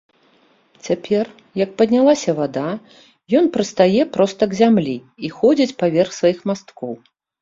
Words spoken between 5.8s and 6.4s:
паверх сваіх